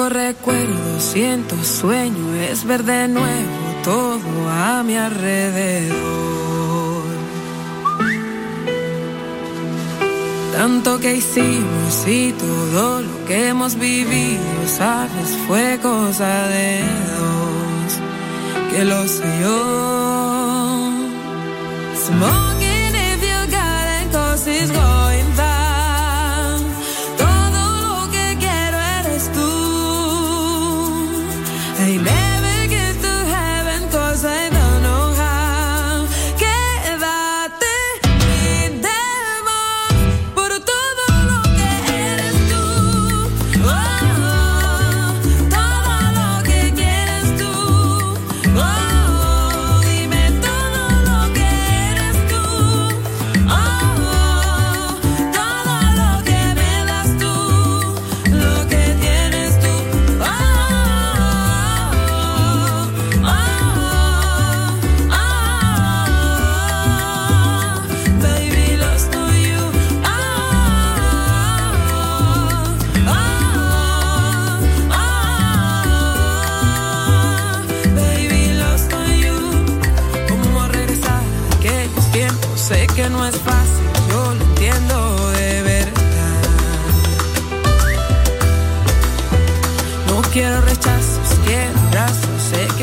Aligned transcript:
Tengo 0.00 0.14
recuerdos, 0.14 1.02
siento 1.02 1.62
sueño, 1.62 2.34
es 2.34 2.64
ver 2.64 2.84
de 2.84 3.06
nuevo 3.06 3.74
todo 3.84 4.48
a 4.48 4.82
mi 4.82 4.96
alrededor. 4.96 7.04
Tanto 10.56 10.98
que 11.00 11.16
hicimos 11.16 12.06
y 12.06 12.32
todo 12.32 13.02
lo 13.02 13.26
que 13.26 13.48
hemos 13.48 13.74
vivido, 13.74 14.40
sabes, 14.66 15.36
fue 15.46 15.78
cosa 15.82 16.48
de 16.48 16.80
dos, 17.18 18.72
que 18.72 18.84
lo 18.86 19.06
sé 19.06 19.40
yo. 19.42 19.80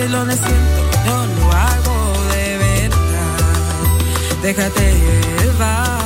lo 0.09 0.25
siento, 0.25 0.81
yo 1.05 1.25
lo 1.25 1.51
hago 1.51 2.13
de 2.33 2.57
verdad. 2.57 4.41
Déjate 4.41 4.93
llevar. 5.41 5.96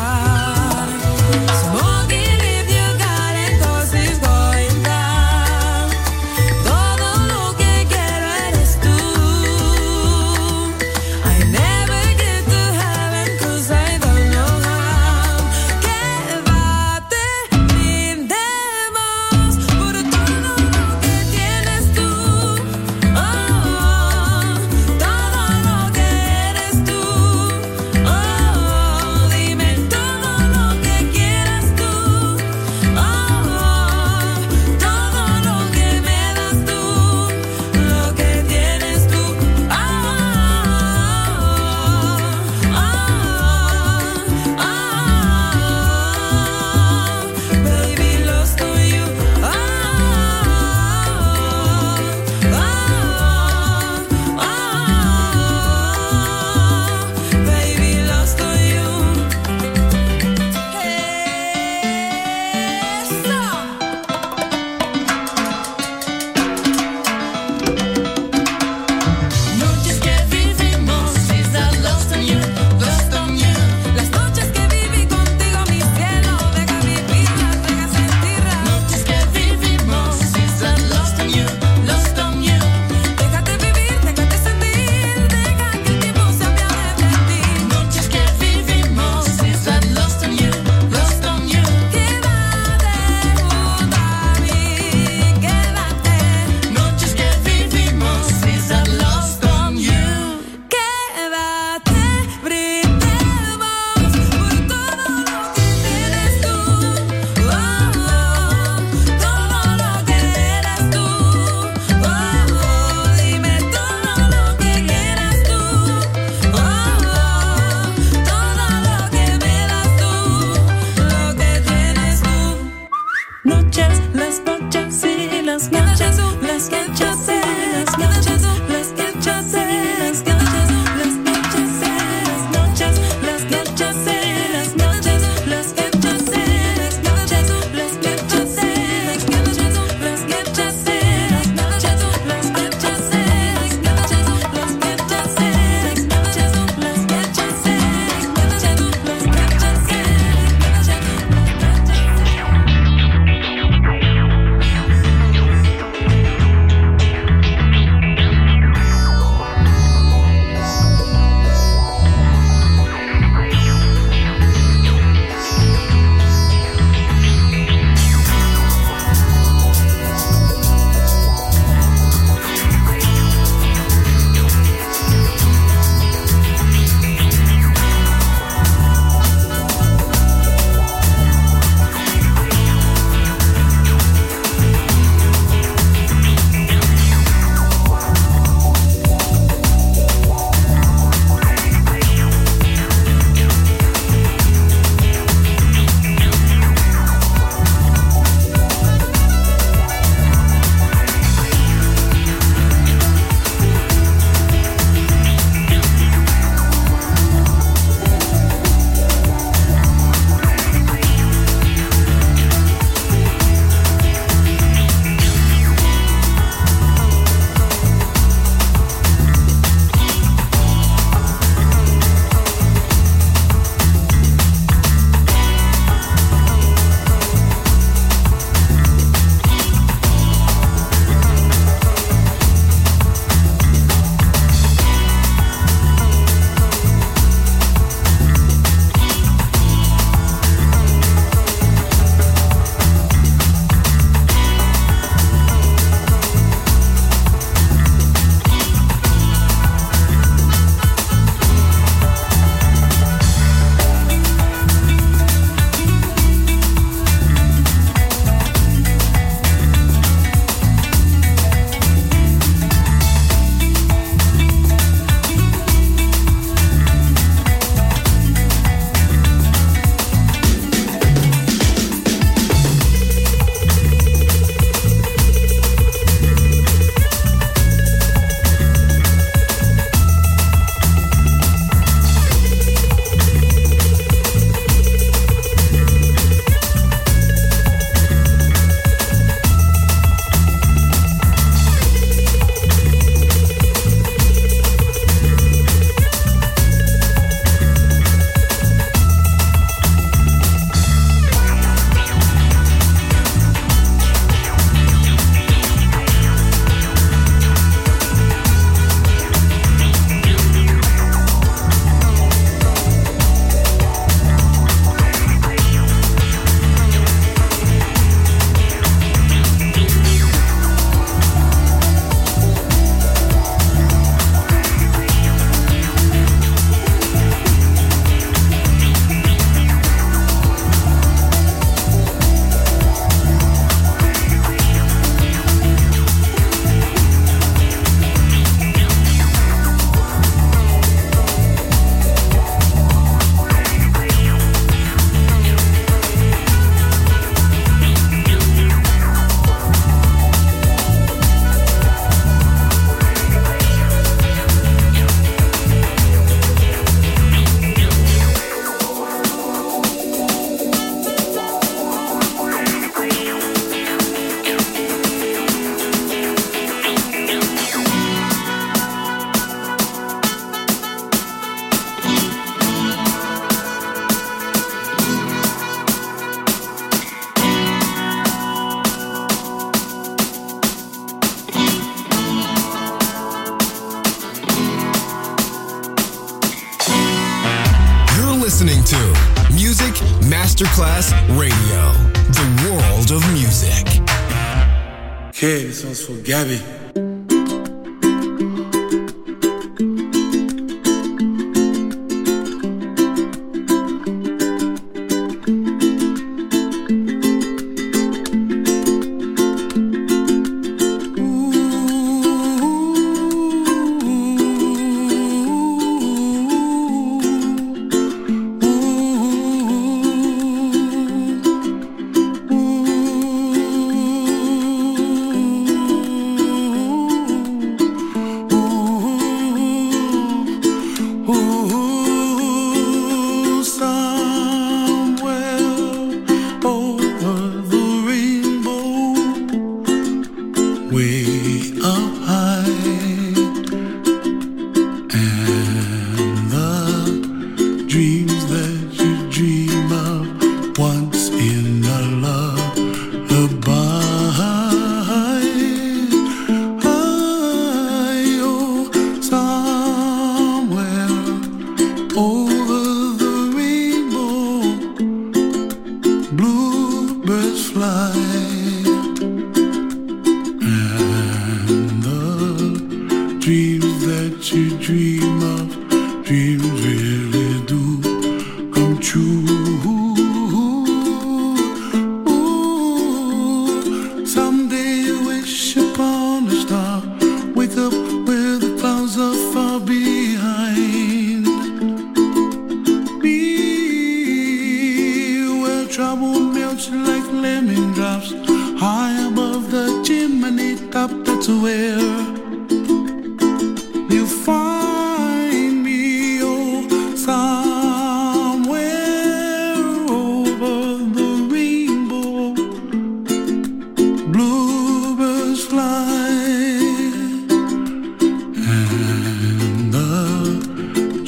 يا 396.32 396.44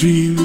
dream 0.04 0.43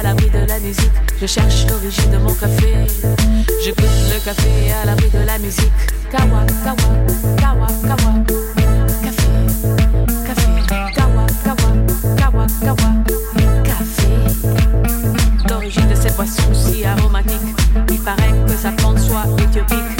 à 0.00 0.02
l'abri 0.02 0.30
de 0.30 0.46
la 0.48 0.58
musique. 0.58 0.90
Je 1.20 1.26
cherche 1.26 1.66
l'origine 1.68 2.10
de 2.10 2.18
mon 2.18 2.32
café. 2.32 2.86
Je 3.64 3.70
goûte 3.70 4.14
le 4.14 4.24
café 4.24 4.72
à 4.82 4.86
l'abri 4.86 5.10
de 5.10 5.18
la 5.26 5.38
musique. 5.38 5.72
Kawa, 6.10 6.46
kawa, 6.64 6.76
kawa, 7.36 7.66
kawa. 7.82 8.12
Café, 9.04 9.28
café, 10.26 10.50
kawa, 10.94 11.26
kawa, 11.44 11.70
kawa, 12.16 12.46
kawa. 12.64 12.90
Café. 13.64 14.08
L'origine 15.48 15.88
de 15.88 15.94
cette 15.94 16.16
boisson 16.16 16.54
si 16.54 16.84
aromatique. 16.84 17.40
Il 17.90 18.00
paraît 18.00 18.34
que 18.46 18.54
sa 18.54 18.70
plante 18.72 18.98
soit 18.98 19.26
éthiopique. 19.38 19.99